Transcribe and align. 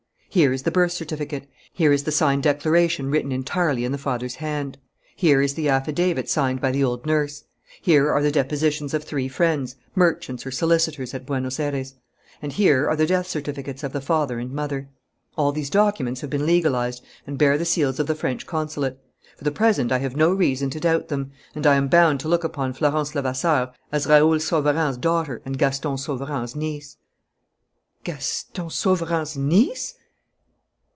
"Here 0.33 0.53
is 0.53 0.63
the 0.63 0.71
birth 0.71 0.93
certificate. 0.93 1.49
Here 1.73 1.91
is 1.91 2.05
the 2.05 2.11
signed 2.13 2.43
declaration 2.43 3.11
written 3.11 3.33
entirely 3.33 3.83
in 3.83 3.91
the 3.91 3.97
father's 3.97 4.35
hand. 4.35 4.77
Here 5.13 5.41
is 5.41 5.55
the 5.55 5.67
affidavit 5.67 6.29
signed 6.29 6.61
by 6.61 6.71
the 6.71 6.85
old 6.85 7.05
nurse. 7.05 7.43
Here 7.81 8.09
are 8.09 8.21
the 8.23 8.31
depositions 8.31 8.93
of 8.93 9.03
three 9.03 9.27
friends, 9.27 9.75
merchants 9.93 10.45
or 10.45 10.51
solicitors 10.51 11.13
at 11.13 11.25
Buenos 11.25 11.59
Ayres. 11.59 11.95
And 12.41 12.53
here 12.53 12.87
are 12.89 12.95
the 12.95 13.05
death 13.05 13.27
certificates 13.27 13.83
of 13.83 13.91
the 13.91 13.99
father 13.99 14.39
and 14.39 14.53
mother. 14.53 14.87
"All 15.35 15.51
these 15.51 15.69
documents 15.69 16.21
have 16.21 16.29
been 16.29 16.45
legalized 16.45 17.03
and 17.27 17.37
bear 17.37 17.57
the 17.57 17.65
seals 17.65 17.99
of 17.99 18.07
the 18.07 18.15
French 18.15 18.47
consulate. 18.47 18.97
For 19.35 19.43
the 19.43 19.51
present, 19.51 19.91
I 19.91 19.97
have 19.97 20.15
no 20.15 20.31
reason 20.31 20.69
to 20.69 20.79
doubt 20.79 21.09
them; 21.09 21.31
and 21.55 21.67
I 21.67 21.75
am 21.75 21.89
bound 21.89 22.21
to 22.21 22.29
look 22.29 22.45
upon 22.45 22.71
Florence 22.71 23.13
Levasseur 23.15 23.73
as 23.91 24.07
Raoul 24.07 24.39
Sauverand's 24.39 24.95
daughter 24.97 25.41
and 25.43 25.57
Gaston 25.59 25.97
Sauverand's 25.97 26.55
niece." 26.55 26.95
"Gaston 28.05 28.69
Sauvarand's 28.69 29.35
niece? 29.35 29.95